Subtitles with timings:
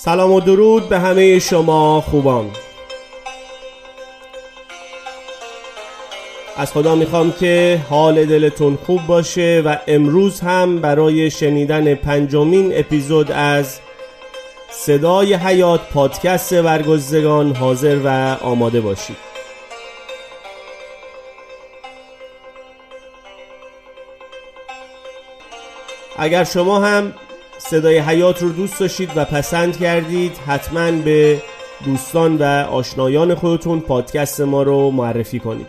[0.00, 2.50] سلام و درود به همه شما خوبان.
[6.56, 13.32] از خدا می‌خوام که حال دلتون خوب باشه و امروز هم برای شنیدن پنجمین اپیزود
[13.32, 13.78] از
[14.70, 19.16] صدای حیات پادکست برگزدگان حاضر و آماده باشید.
[26.18, 27.14] اگر شما هم
[27.58, 31.42] صدای حیات رو دوست داشتید و پسند کردید حتما به
[31.84, 35.66] دوستان و آشنایان خودتون پادکست ما رو معرفی کنید.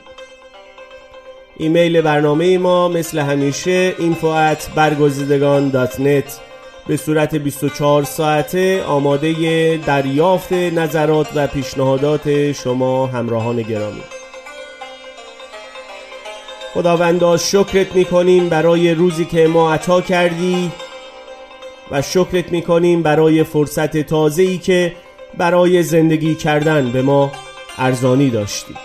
[1.57, 4.79] ایمیل برنامه ما مثل همیشه info at
[6.87, 14.03] به صورت 24 ساعته آماده دریافت نظرات و پیشنهادات شما همراهان گرامی.
[16.73, 20.71] خداوندا شکرت می‌کنیم برای روزی که ما عطا کردی.
[21.91, 24.95] و شکرت می‌کنیم برای فرصت تازه ای که
[25.37, 27.31] برای زندگی کردن به ما
[27.77, 28.75] ارزانی داشتی.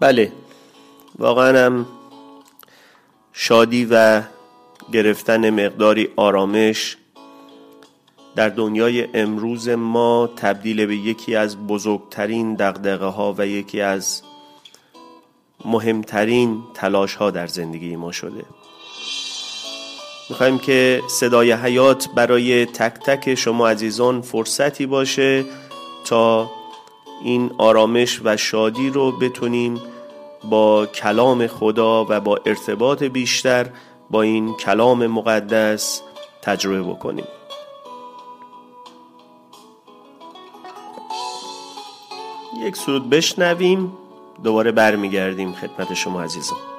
[0.00, 0.32] بله.
[1.18, 1.86] واقعا هم
[3.32, 4.22] شادی و
[4.92, 6.96] گرفتن مقداری آرامش
[8.36, 14.22] در دنیای امروز ما تبدیل به یکی از بزرگترین دقدقه ها و یکی از
[15.64, 18.44] مهمترین تلاش ها در زندگی ما شده.
[20.30, 25.44] می‌خوایم که صدای حیات برای تک تک شما عزیزان فرصتی باشه
[26.04, 26.50] تا
[27.24, 29.80] این آرامش و شادی رو بتونیم
[30.44, 33.66] با کلام خدا و با ارتباط بیشتر
[34.10, 36.02] با این کلام مقدس
[36.42, 37.26] تجربه بکنیم.
[42.66, 43.92] یک سرود بشنویم
[44.44, 46.69] دوباره برمیگردیم خدمت شما عزیزان.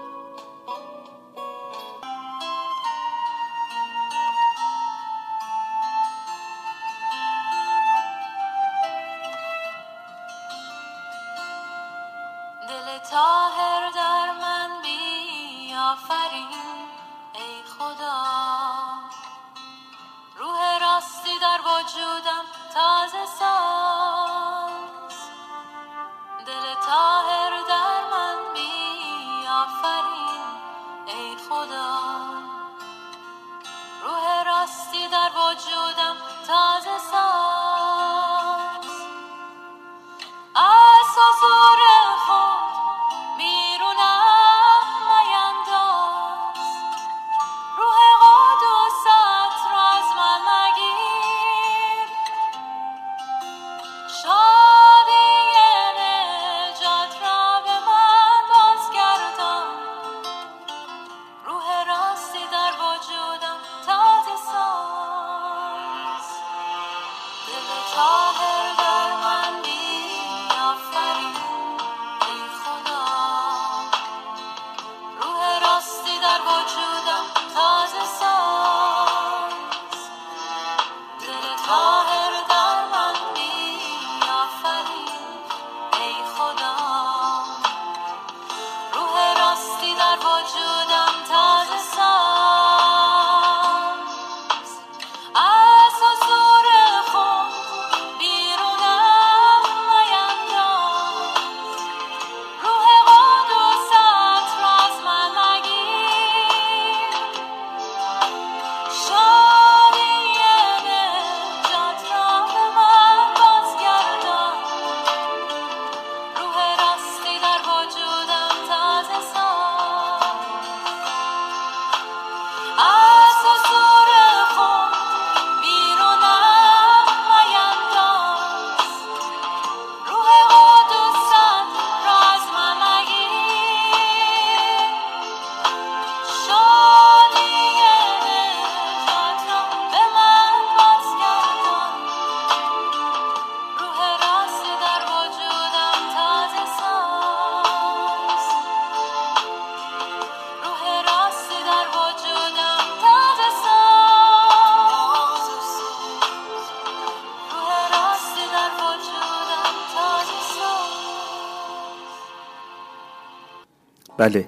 [164.22, 164.48] بله.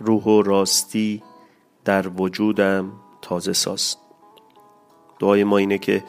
[0.00, 1.22] روح و راستی
[1.84, 2.92] در وجودم
[3.22, 3.96] تازه ساز.
[5.18, 6.04] دعای ما اینه که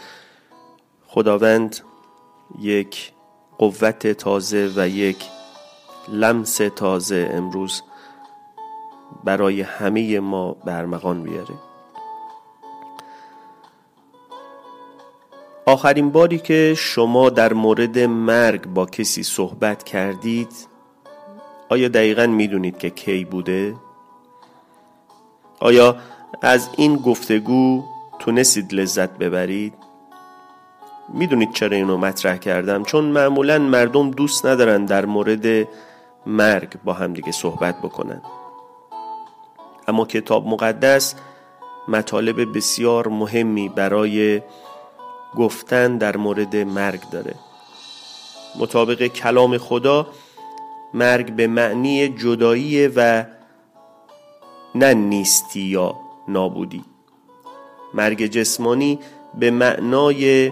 [1.08, 1.80] خداوند
[2.60, 3.12] یک
[3.58, 5.26] قوت تازه و یک
[6.10, 7.82] لمس تازه امروز
[9.24, 11.56] برای همه ما برمغان بیاره.
[15.66, 20.73] آخرین باری که شما در مورد مرگ با کسی صحبت کردید
[21.74, 23.76] آیا دقیقا می‌دونید که کی بوده؟
[25.60, 25.96] آیا
[26.42, 27.84] از این گفتگو
[28.20, 29.74] تونستید لذت ببرید؟
[31.14, 35.68] می‌دونید چرا اینو مطرح کردم چون معمولا مردم دوست ندارن در مورد
[36.26, 38.22] مرگ با همدیگه صحبت بکنن
[39.88, 41.16] اما کتاب مقدس
[41.88, 44.42] مطالب بسیار مهمی برای
[45.36, 47.36] گفتن در مورد مرگ داره
[48.60, 50.08] مطابق کلام خدا
[50.94, 53.26] مرگ به معنی جدایی و
[54.76, 55.96] نه نیستی یا
[56.28, 56.84] نابودی.
[57.94, 59.00] مرگ جسمانی
[59.40, 60.52] به معنای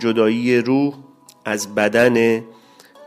[0.00, 0.94] جدایی روح
[1.44, 2.44] از بدن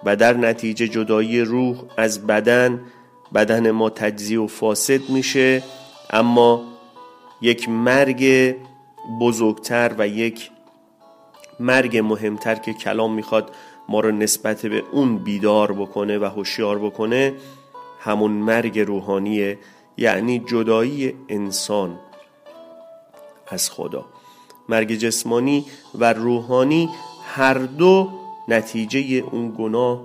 [0.05, 2.81] و در نتیجه جدایی روح از بدن
[3.33, 5.63] بدن ما تجزیه و فاسد میشه
[6.09, 6.63] اما
[7.41, 8.55] یک مرگ
[9.21, 10.51] بزرگتر و یک
[11.59, 13.51] مرگ مهمتر که کلام می‌خواد
[13.89, 17.33] ما رو نسبت به اون بیدار بکنه و هوشیار بکنه
[17.99, 19.59] همون مرگ روحانیه
[19.97, 21.99] یعنی جدایی انسان
[23.47, 24.05] از خدا.
[24.69, 26.89] مرگ جسمانی و روحانی
[27.23, 28.09] هر دو
[28.47, 28.99] نتیجه
[29.31, 30.03] اون گناه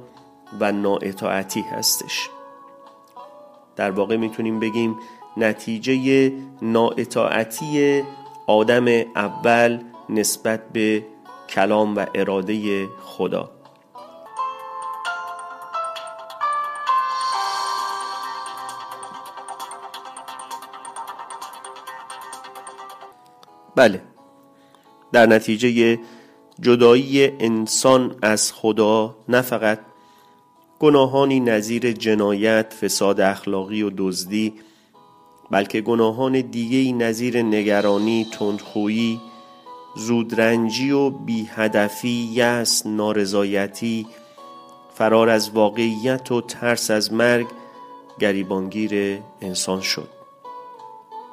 [0.61, 2.28] و نااطاعتی هستش.
[3.76, 4.96] در واقع می‌تونیم بگیم
[5.37, 6.32] نتیجه
[6.62, 8.02] نااطاعتی
[8.46, 8.87] آدم
[9.17, 11.05] اول نسبت به
[11.49, 13.56] کلام و اراده خدا.
[23.76, 24.02] بله.
[25.12, 25.99] در نتیجه
[26.61, 29.81] جدایی انسان از خدا نه فقط
[30.78, 34.55] گناهانی نظیر جنایت، فساد اخلاقی و دزدی
[35.50, 39.20] بلکه گناهان دیگه نظیر نگرانی، تندخویی،
[39.96, 44.06] زودرنجی و بیهدفی، یس، نارضایتی،
[44.94, 47.46] فرار از واقعیت و ترس از مرگ
[48.19, 50.08] گریبانگیر انسان شد.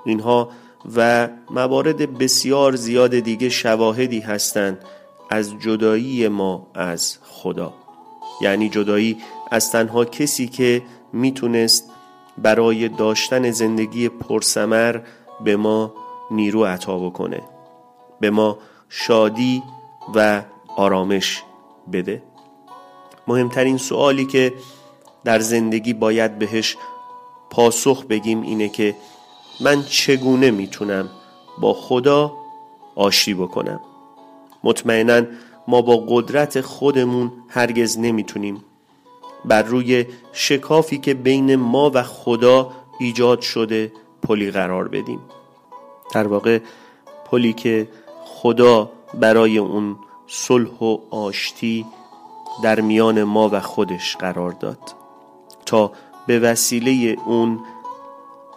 [0.06, 0.50] اینها
[0.96, 4.80] و موارد بسیار زیاد دیگه شواهدی هستند
[5.30, 7.74] از جدایی ما از خدا.
[8.42, 9.18] یعنی جدایی
[9.52, 10.82] از تنها کسی که
[11.14, 11.90] می‌تونست
[12.38, 15.00] برای داشتن زندگی پرسمر
[15.44, 15.94] به ما
[16.32, 17.42] نیرو عطا بکنه
[18.20, 18.58] به ما
[18.90, 19.64] شادی
[20.16, 20.42] و
[20.78, 21.44] آرامش
[21.94, 22.24] بده.
[23.28, 24.54] مهمترین سوالی که
[25.24, 26.78] در زندگی باید بهش
[27.50, 28.96] پاسخ بگیم اینه که
[29.60, 31.10] من چگونه می‌تونم
[31.62, 32.34] با خدا
[32.96, 33.80] آشتی بکنم؟
[34.64, 35.22] مطمئنا
[35.68, 38.64] ما با قدرت خودمون هرگز نمی‌تونیم.
[39.46, 43.92] بر روی شکافی که بین ما و خدا ایجاد شده
[44.28, 45.20] پلی قرار بدیم.
[46.14, 46.60] در واقع
[47.26, 47.88] پلی که
[48.26, 49.96] خدا برای اون
[50.28, 51.86] صلح و آشتی
[52.64, 54.80] در میان ما و خودش قرار داد.
[55.66, 55.92] تا
[56.28, 57.60] به وسیله اون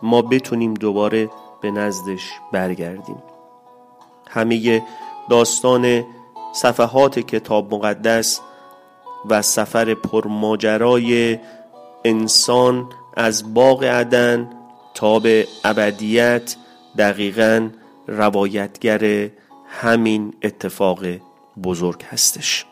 [0.02, 3.22] ما بتونیم دوباره به نزدش برگردیم.
[4.28, 4.82] همه
[5.30, 6.04] داستان
[6.54, 8.40] صفحات کتاب مقدس
[9.28, 11.38] و سفر پرماجرای
[12.04, 14.50] انسان از باغ عدن
[14.94, 16.56] تا به ابدیت
[16.98, 17.70] دقیقا
[18.08, 19.30] روایتگر
[19.68, 21.00] همین اتفاق
[21.64, 22.66] بزرگ هستش.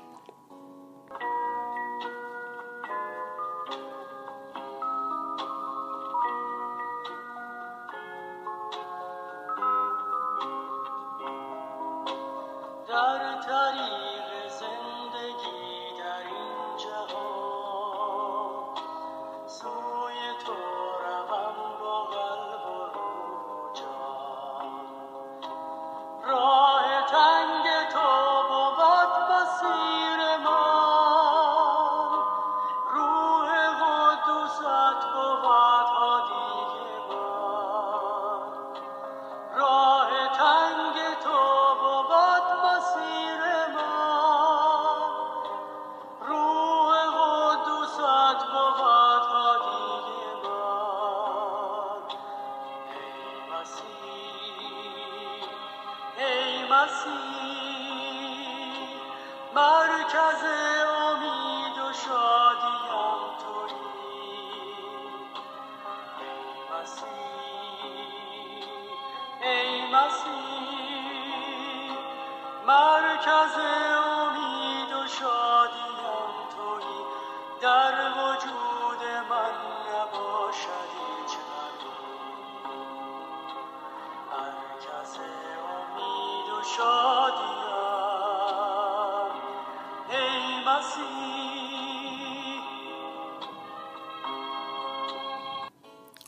[59.55, 60.45] مرکز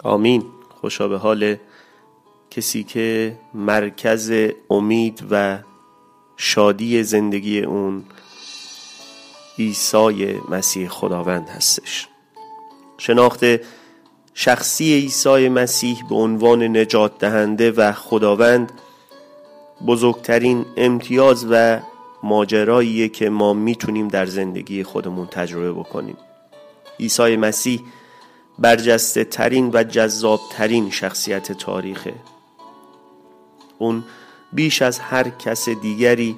[0.07, 0.45] آمین.
[0.81, 1.57] خوشا به حال
[2.51, 4.33] کسی که مرکز
[4.71, 5.59] امید و
[6.37, 8.05] شادی زندگی اون
[9.59, 12.09] عیسی مسیح خداوند هستش.
[12.99, 13.45] شناخت
[14.35, 18.73] شخصی عیسی مسیح به عنوان نجات دهنده و خداوند
[19.87, 21.81] بزرگترین امتیاز و
[22.23, 26.17] ماجراییه که ما می‌تونیم در زندگی خودمون تجربه بکنیم.
[27.01, 27.81] عیسی مسیح
[28.59, 32.15] برجسته ترین و جذاب ترین شخصیت تاریخه.
[33.79, 34.05] اون
[34.53, 36.37] بیش از هر کس دیگری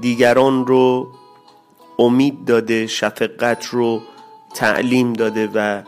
[0.00, 1.08] دیگران رو
[1.98, 4.02] امید داده شفقت رو
[4.54, 5.82] تعلیم داده و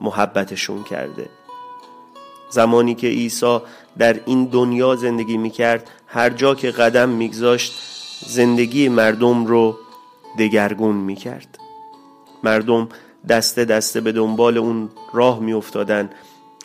[0.00, 1.28] محبتشون کرده.
[2.50, 3.58] زمانی که عیسی
[3.98, 7.72] در این دنیا زندگی می‌کرد هر جا که قدم میگذاشت
[8.26, 9.76] زندگی مردم رو
[10.38, 11.58] دگرگون می‌کرد.
[12.42, 12.88] مردم
[13.28, 16.10] دسته دسته به دنبال اون راه میافتادن.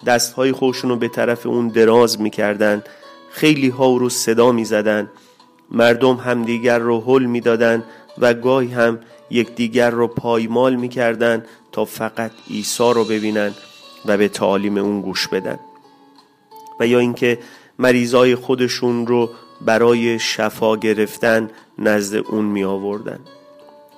[0.05, 2.83] دستهای خودشون رو به طرف اون دراز می‌کردن.
[3.31, 5.09] خیلی ها رو صدا می‌زدن.
[5.71, 7.83] مردم همدیگر رو حل می‌دادن
[8.17, 8.99] و گاهی هم
[9.29, 13.53] یکدیگر رو پایمال می‌کردن تا فقط عیسی رو ببینن
[14.05, 15.59] و به تعالیم اون گوش بدن.
[16.79, 17.39] و یا اینکه
[17.79, 19.29] مریضای خودشون رو
[19.61, 23.19] برای شفا گرفتن نزد اون می آوردن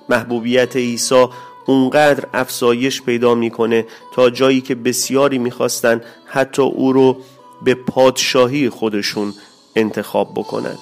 [0.08, 1.26] محبوبیت عیسی
[1.66, 7.16] اونقدر افزایش پیدا می‌کنه تا جایی که بسیاری می‌خواستن حتی او رو
[7.64, 9.34] به پادشاهی خودشون
[9.76, 10.78] انتخاب بکنن.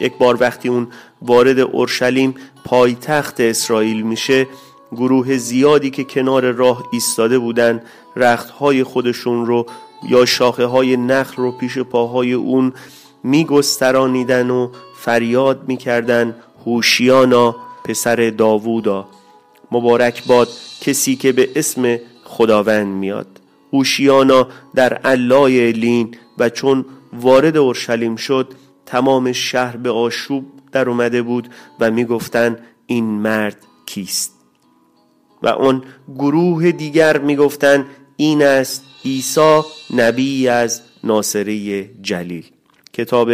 [0.00, 0.88] یک بار وقتی اون
[1.22, 4.46] وارد اورشلیم پایتخت اسرائیل میشه
[4.92, 7.82] گروه زیادی که کنار راه ایستاده بودن
[8.16, 9.66] رختهای خودشون رو
[10.08, 12.72] یا شاخه های نخل رو پیش پاهای اون
[13.24, 16.34] میگسترانیدن و فریاد می‌کردن
[16.66, 19.08] هوشیانا پسر داوودا.
[19.72, 20.48] مبارک باد
[20.80, 23.40] کسی که به اسم خداوند میاد.
[23.72, 28.54] هوشیانا در علای لین و چون وارد اورشلیم شد
[28.86, 31.48] تمام شهر به آشوب در اومده بود
[31.80, 34.34] و می‌گفتند این مرد کیست؟
[35.42, 35.84] و آن
[36.14, 37.86] گروه دیگر می‌گفتند
[38.16, 39.60] این است عیسی
[39.96, 42.44] نبی از ناصره جلیل.
[42.92, 43.30] کتاب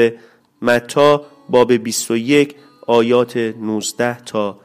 [0.63, 2.55] متا باب 21
[2.87, 4.61] آیات 19 تا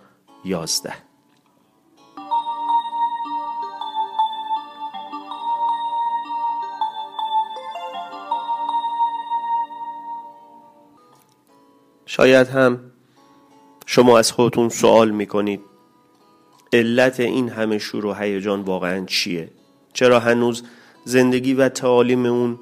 [0.45, 1.10] 11
[12.13, 12.79] شاید هم
[13.85, 15.61] شما از خودتون سوال می‌کنید.
[16.73, 19.49] علت این همه شور و هیجان واقعا چیه؟
[19.93, 20.63] چرا هنوز
[21.05, 22.59] زندگی و تعالیم اون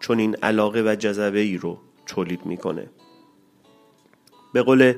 [0.00, 2.90] چون این علاقه و جذبه ای رو تولید می‌کنه؟
[4.52, 4.94] به قول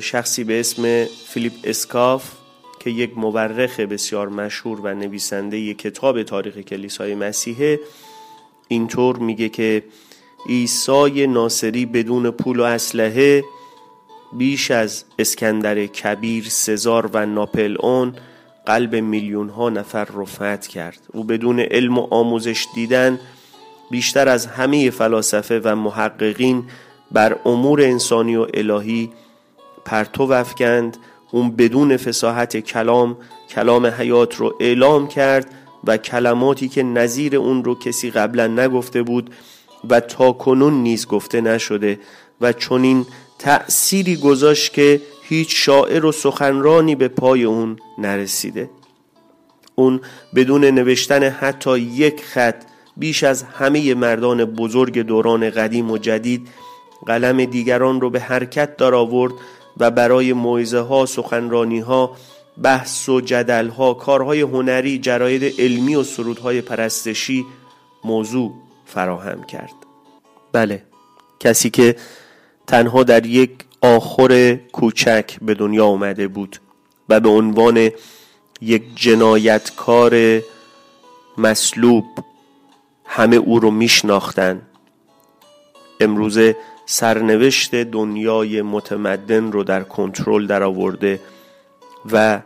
[0.00, 2.32] شخصی به اسم فیلیپ اسکاف
[2.80, 7.80] که یک مورخ بسیار مشهور و نویسنده یک کتاب تاریخ کلیسای مسیحه
[8.68, 9.84] اینطور میگه که
[10.48, 13.44] عیسی ناصری بدون پول و اسلحه
[14.32, 18.14] بیش از اسکندر کبیر سزار و ناپل اون
[18.66, 20.98] قلب میلیون ها نفر رو فتح کرد.
[21.12, 23.20] او بدون علم و آموزش دیدن
[23.90, 26.64] بیشتر از همه فلاسفه و محققین
[27.12, 29.10] بر امور انسانی و الهی
[29.84, 30.96] پرتو افکند.
[31.32, 33.16] اون بدون فساحت کلام
[33.48, 39.30] کلام حیات رو اعلام کرد و کلماتی که نظیر اون رو کسی قبلا نگفته بود
[39.90, 41.98] و تا کنون نیز گفته نشده
[42.40, 43.06] و چنین
[43.38, 48.70] تأثیری گذاشت که هیچ شاعر و سخنرانی به پای اون نرسیده.
[49.74, 50.00] اون
[50.34, 52.64] بدون نوشتن حتی یک خط
[52.96, 56.48] بیش از همه مردان بزرگ دوران قدیم و جدید
[57.06, 59.32] قلم دیگران رو به حرکت دار آورد
[59.76, 62.16] و برای موعظه ها سخنرانی ها
[62.62, 67.44] بحث و جدل ها کارهای هنری جراید علمی و سرودهای پرستشی
[68.04, 69.74] موضوع فراهم کرد.
[70.52, 70.82] بله
[71.40, 71.96] کسی که
[72.66, 73.50] تنها در یک
[73.80, 76.56] آخر کوچک به دنیا آمده بود
[77.08, 77.90] و به عنوان
[78.60, 80.40] یک جنایتکار
[81.38, 82.04] مسلوب
[83.04, 84.62] همه او رو میشناختن.
[86.00, 91.20] امروزه سرنوشت دنیای متمدن رو در کنترل درآورده
[92.12, 92.40] و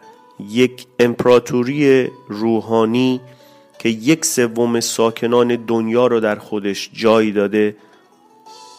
[0.48, 3.20] یک امپراتوری روحانی
[3.80, 7.76] که یک سوم ساکنان دنیا رو در خودش جای داده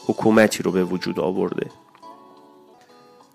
[0.08, 1.68] حکومتی رو به وجود آورده.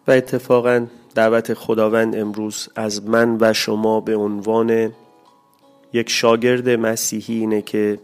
[0.09, 4.93] و اتفاقا دعوت خداوند امروز از من و شما به عنوان
[5.93, 7.99] یک شاگرد مسیحی اینه که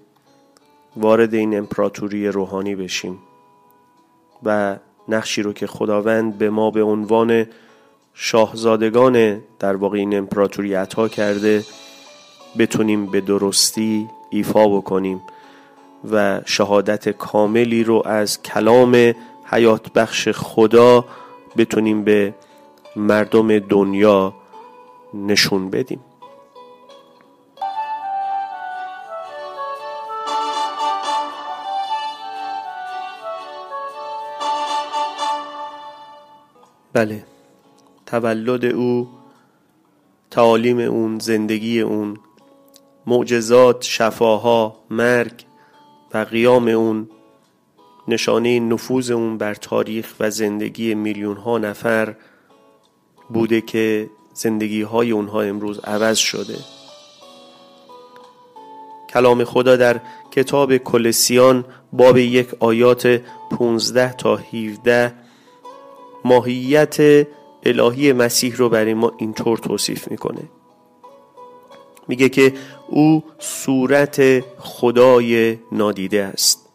[0.97, 3.19] وارد این امپراتوری روحانی بشیم
[4.43, 4.77] و
[5.09, 7.47] نقشی رو که خداوند به ما به عنوان
[8.15, 11.65] شاهزادگان در واقع این امپراتوری عطا کرده
[12.59, 15.21] بتونیم به درستی ایفا بکنیم
[16.11, 21.05] و شهادت کاملی رو از کلام حیات بخش خدا
[21.57, 22.35] بتونیم به
[22.97, 24.35] مردم دنیا
[25.15, 26.01] نشون بدیم.
[36.93, 37.25] بله
[38.07, 39.09] تولد او
[40.31, 42.19] تعالیم اون زندگی اون
[43.07, 45.45] معجزات شفاها مرگ
[46.15, 47.09] و قیام اون
[48.09, 52.15] نشانه نفوذ اون بر تاریخ و زندگی میلیون ها نفر
[53.29, 56.57] بوده که زندگی های اونها امروز عوض شده.
[59.11, 65.15] کلام خدا در کتاب کلسیان باب یک آیات 15 تا 17
[66.25, 67.27] ماهیت
[67.67, 70.43] الهی مسیح رو برای ما اینطور توصیف می‌کنه.
[72.09, 72.55] میگه که
[72.89, 76.69] او صورت خدای نادیده است.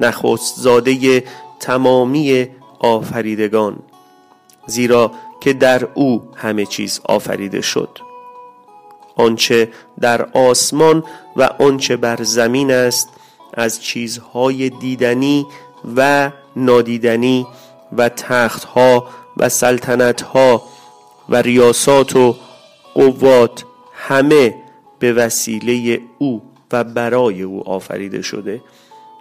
[0.00, 1.24] نخست زاده
[1.60, 3.78] تمامی آفریدگان
[4.66, 7.98] زیرا که در او همه چیز آفریده شد.
[9.16, 9.68] آنچه
[10.00, 11.04] در آسمان
[11.36, 13.08] و آنچه بر زمین است
[13.54, 15.46] از چیزهای دیدنی
[15.96, 17.46] و نادیدنی
[17.96, 20.62] و تختها و سلطنتها
[21.28, 22.36] و ریاسات و
[22.94, 23.64] قوات
[24.02, 24.54] همه
[24.98, 26.42] به وسیله او
[26.72, 28.62] و برای او آفریده شده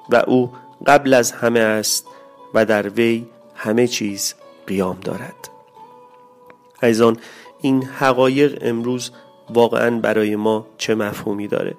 [0.09, 0.51] و او
[0.87, 2.05] قبل از همه است
[2.53, 4.33] و در وی همه چیز
[4.67, 5.49] قیام دارد.
[6.83, 7.17] ایزان
[7.61, 9.11] این حقایق امروز
[9.49, 11.75] واقعا برای ما چه مفهومی داره؟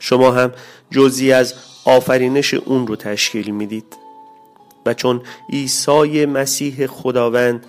[0.00, 0.52] شما هم
[0.90, 1.54] جزی از
[1.84, 3.96] آفرینش اون رو تشکیل می‌دید
[4.86, 7.66] و چون عیسی مسیح خداوند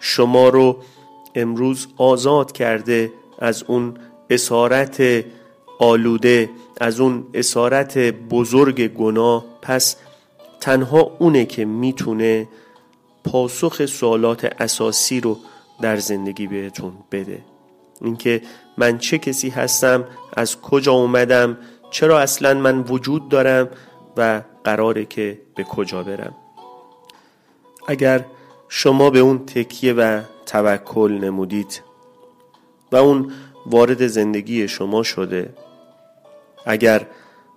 [0.00, 0.76] شما رو
[1.34, 3.94] امروز آزاد کرده از اون
[4.30, 5.24] اسارت
[5.78, 6.50] آلوده
[6.80, 7.98] از اون اسارت
[8.30, 9.96] بزرگ گناه پس
[10.60, 12.48] تنها اونه که می‌تونه
[13.24, 15.38] پاسخ سوالات اساسی رو
[15.80, 17.44] در زندگی بهتون بده.
[18.00, 18.42] اینکه
[18.78, 20.04] من چه کسی هستم
[20.36, 21.58] از کجا اومدم
[21.90, 23.68] چرا اصلا من وجود دارم
[24.16, 26.34] و قراره که به کجا برم.
[27.88, 28.24] اگر
[28.68, 31.82] شما به اون تکیه و توکل نمودید
[32.92, 33.32] و اون
[33.66, 35.54] وارد زندگی شما شده.
[36.66, 37.06] اگر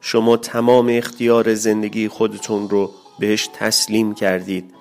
[0.01, 4.73] شما تمام اختیار زندگی خودتون رو بهش تسلیم کردید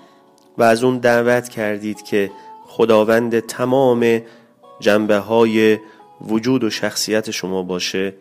[0.58, 2.30] و از اون دعوت کردید که
[2.66, 4.22] خداوند تمام
[4.80, 5.78] جنبه های
[6.20, 8.14] وجود و شخصیت شما باشه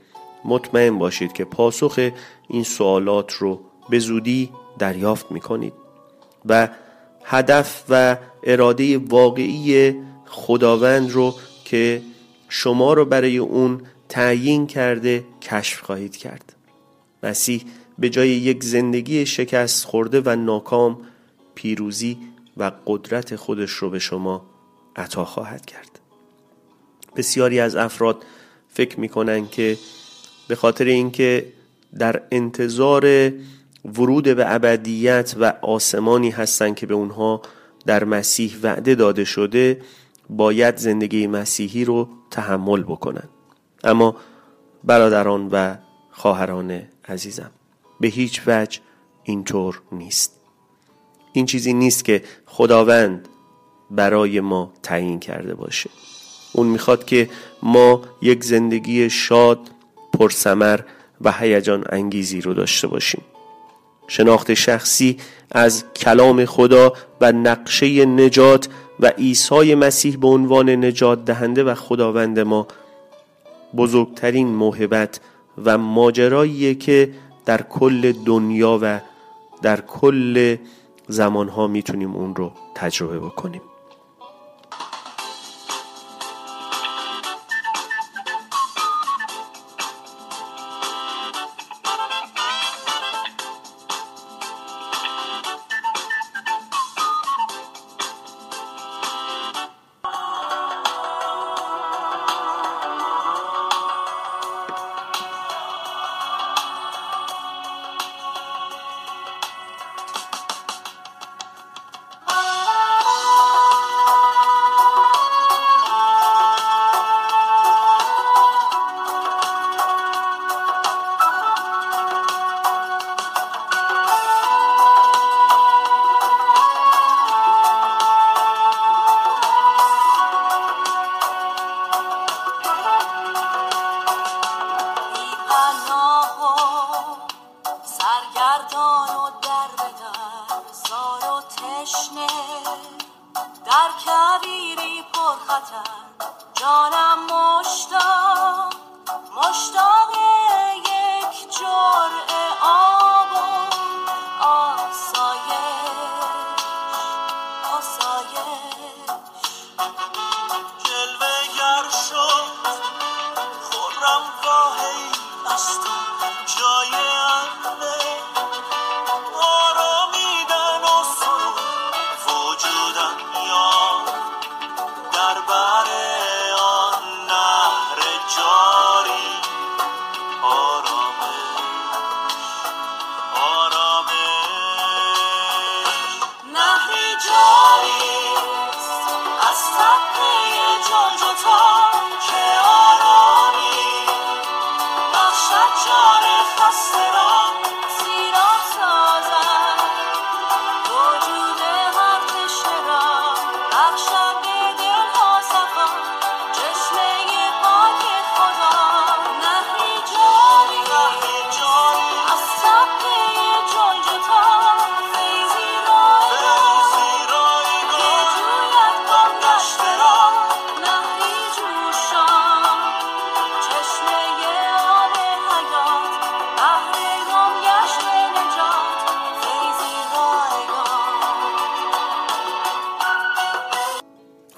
[0.45, 2.09] مطمئن باشید که پاسخ
[2.47, 5.73] این سوالات رو به زودی دریافت می‌کنید
[6.45, 6.67] و
[7.23, 12.01] هدف و اراده واقعی خداوند رو که
[12.53, 16.55] شما رو برای اون تعیین کرده کشف خواهید کرد.
[17.23, 17.63] مسیح
[17.99, 21.01] به جای یک زندگی شکست خورده و ناکام
[21.55, 22.17] پیروزی
[22.57, 24.45] و قدرت خودش رو به شما
[24.95, 25.99] عطا خواهد کرد.
[27.15, 28.23] بسیاری از افراد
[28.69, 29.77] فکر می‌کنن که
[30.47, 31.45] به خاطر اینکه
[31.99, 33.31] در انتظار
[33.85, 37.41] ورود به ابدیت و آسمانی هستند که به اونها
[37.85, 39.81] در مسیح وعده داده شده
[40.29, 43.29] باید زندگی مسیحی رو تحمل بکنن.
[43.83, 44.15] اما
[44.83, 45.75] برادران و
[46.11, 47.51] خواهران عزیزم
[47.99, 48.79] به هیچ وجه
[49.23, 50.39] اینطور نیست.
[51.33, 53.27] این چیزی نیست که خداوند
[53.91, 55.89] برای ما تعیین کرده باشه.
[56.53, 57.29] اون می‌خواد که
[57.63, 59.59] ما یک زندگی شاد
[60.13, 60.79] پرسمر
[61.21, 63.21] و هیجان انگیزی رو داشته باشیم.
[64.07, 65.17] شناخت شخصی
[65.51, 68.69] از کلام خدا و نقشه نجات
[69.01, 72.67] و عیسی مسیح به عنوان نجات دهنده و خداوند ما
[73.77, 75.19] بزرگترین موهبت
[75.65, 77.13] و ماجراییه که
[77.45, 78.99] در کل دنیا و
[79.61, 80.55] در کل
[81.07, 83.61] زمانها می‌تونیم اون رو تجربه بکنیم.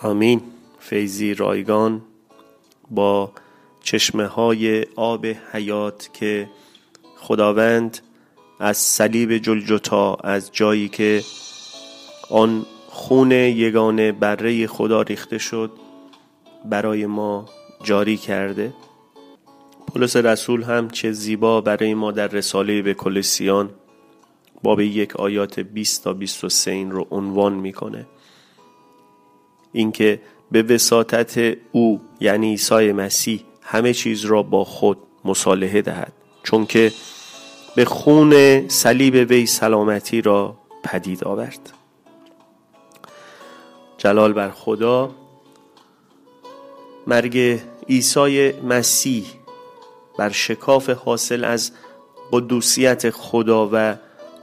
[0.06, 0.42] آمین.
[0.80, 2.02] فیضی رایگان
[2.92, 3.32] با
[3.84, 6.50] چشمه های آب حیات که
[7.18, 8.00] خداوند
[8.60, 11.24] از صلیب جلجتا از جایی که
[12.30, 15.72] آن خون یگانه بره خدا ریخته شد
[16.66, 17.46] برای ما
[17.84, 18.74] جاری کرده.
[19.88, 23.70] پولس رسول هم چه زیبا برای ما در رساله به کلسیان.
[24.64, 28.06] باب یک آیات 20 تا 23 این رو عنوان می‌کنه.
[29.74, 36.14] اینکه به وساطت او یعنی عیسی مسیح همه چیز را با خود مصالحه دهد.
[36.44, 36.92] چون که
[37.76, 41.74] به خون صلیب وی سلامتی را پدید آورد.
[43.98, 45.12] جلال بر خدا
[47.08, 47.60] مرگ
[47.90, 49.26] عیسی مسیح
[50.18, 51.72] بر شکاف حاصل از
[52.32, 53.96] قدوسیت خدا و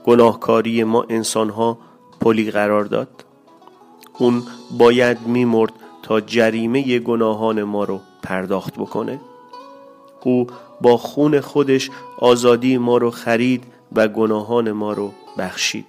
[0.05, 1.79] گناهکاری ما انسانها
[2.21, 3.25] پلی قرار داد.
[4.21, 4.43] اون
[4.79, 9.21] باید میمرد تا جریمه گناهان ما رو پرداخت بکنه.
[10.21, 10.47] او
[10.81, 15.87] با خون خودش آزادی ما رو خرید و گناهان ما رو بخشید.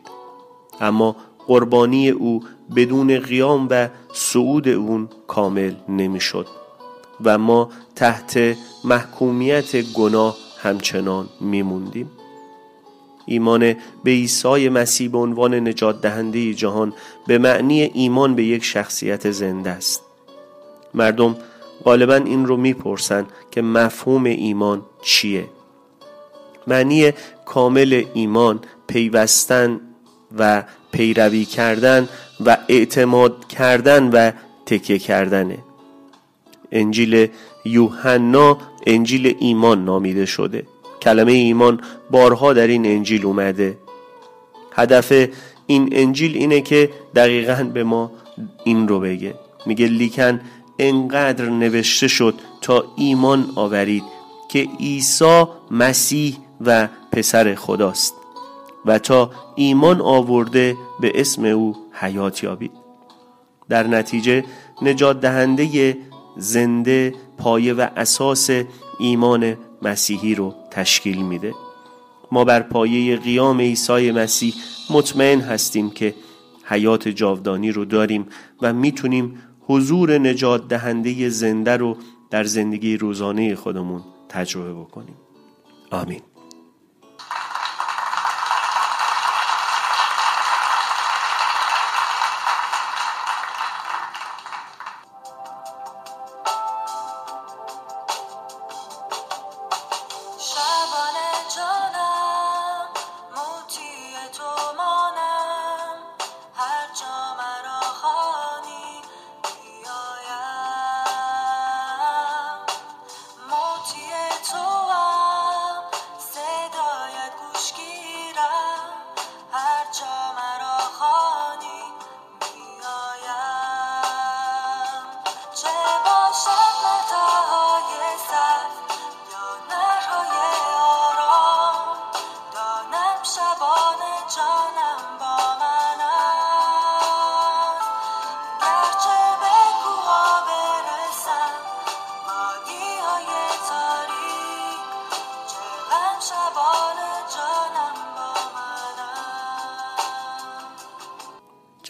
[0.81, 1.15] اما
[1.47, 2.43] قربانی او
[2.75, 6.47] بدون قیام و صعود اون کامل نمی‌شد
[7.23, 12.11] و ما تحت محکومیت گناه همچنان میموندیم.
[13.25, 16.93] ایمان به عیسی مسیح به عنوان نجات دهنده جهان
[17.27, 20.01] به معنی ایمان به یک شخصیت زنده است.
[20.93, 21.35] مردم
[21.83, 25.45] غالبا این رو می‌پرسن که مفهوم ایمان چیه؟
[26.67, 27.11] معنی
[27.45, 29.79] کامل ایمان پیوستن
[30.37, 32.09] و پیروی کردن
[32.45, 34.31] و اعتماد کردن و
[34.65, 35.57] تکیه کردنه.
[36.71, 37.27] انجیل
[37.65, 40.67] یوحنا انجیل ایمان نامیده شده.
[41.01, 43.77] کلمه ایمان بارها در این انجیل اومده.
[44.71, 45.27] هدف
[45.67, 48.11] این انجیل اینه که دقیقا به ما
[48.63, 49.33] این رو بگه.
[49.65, 50.41] میگه لیکن
[50.79, 54.03] انقدر نوشته شد تا ایمان آورید
[54.49, 58.13] که عیسی مسیح و پسر خداست
[58.85, 62.71] و تا ایمان آورده به اسم او حیات یابید.
[63.69, 64.43] در نتیجه
[64.81, 65.97] نجات دهنده
[66.37, 68.49] زنده پایه و اساس
[68.99, 71.53] ایمان مسیحی رو تشکیل میده.
[72.31, 74.53] ما بر پایه قیام عیسی مسیح
[74.89, 76.15] مطمئن هستیم که
[76.63, 78.25] حیات جاودانی رو داریم
[78.61, 81.97] و می‌تونیم حضور نجات دهنده زنده رو
[82.29, 85.15] در زندگی روزانه خودمون تجربه بکنیم.
[85.91, 86.21] آمین.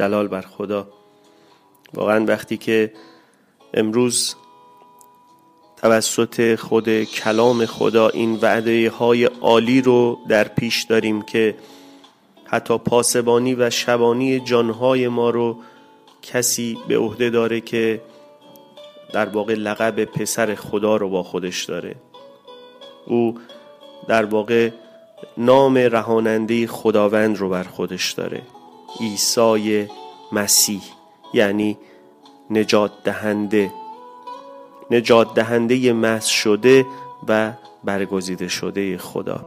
[0.02, 0.88] جلال بر خدا.
[1.94, 2.94] واقعا وقتی که
[3.74, 4.36] امروز
[5.82, 11.56] توسط خود کلام خدا این وعده های عالی رو در پیش داریم که
[12.46, 15.58] حتی پاسبانی و شبانی جانهای ما رو
[16.22, 18.02] کسی به عهده داره که
[19.14, 21.96] در واقع لقب پسر خدا رو با خودش داره.
[23.06, 23.38] او
[24.08, 24.70] در واقع
[25.38, 28.42] نام رهاننده خداوند رو بر خودش داره.
[29.00, 29.88] عیسی
[30.32, 30.82] مسیح
[31.34, 31.78] یعنی
[32.50, 33.72] نجات دهنده.
[34.92, 36.86] نجات دهنده محض شده
[37.28, 37.52] و
[37.84, 39.46] برگزیده شده خدا.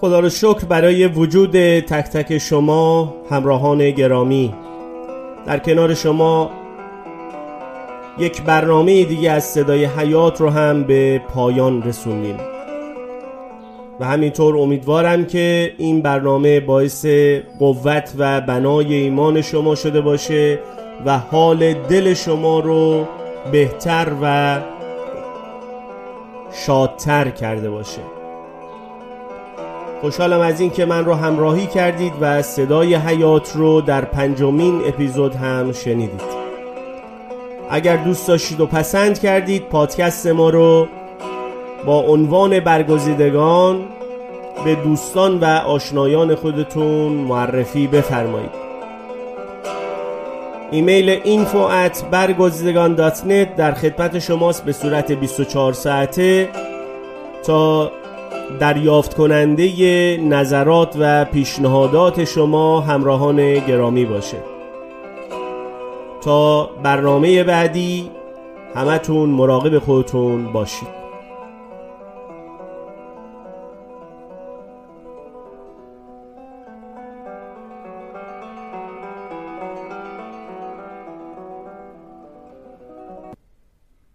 [0.00, 4.54] خدا رو شکر برای وجود تک تک شما همراهان گرامی.
[5.46, 6.50] در کنار شما
[8.18, 12.55] یک برنامه دیگه از صدای حیات رو هم به پایان رسوندیم.
[14.00, 17.06] و همینطور امیدوارم که این برنامه باعث
[17.58, 20.58] قوت و بنای ایمان شما شده باشه
[21.06, 23.06] و حال دل شما رو
[23.52, 24.58] بهتر و
[26.52, 28.00] شادتر کرده باشه.
[30.00, 35.34] خوشحالم از این که من رو همراهی کردید و صدای حیات رو در پنجمین اپیزود
[35.34, 36.46] هم شنیدید.
[37.70, 40.88] اگر دوست داشتید و پسند کردید پادکست ما رو
[41.84, 43.84] با عنوان برگزیدگان
[44.64, 48.66] به دوستان و آشنایان خودتون معرفی بفرمایید.
[50.70, 52.94] ایمیل info at برگزیدگان
[53.56, 56.48] در خدمت شماست به صورت 24 ساعته
[57.42, 57.90] تا
[58.60, 64.36] دریافت کننده نظرات و پیشنهادات شما همراهان گرامی باشه.
[66.20, 68.10] تا برنامه بعدی
[68.74, 71.05] همتون مراقب خودتون باشید.